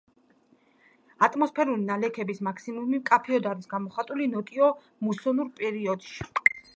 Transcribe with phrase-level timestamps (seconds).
[1.25, 4.71] ატმოსფერული ნალექების მაქსიმუმი მკაფიოდ არის გამოხატული ნოტიო
[5.09, 6.29] მუსონურ პერიოდში.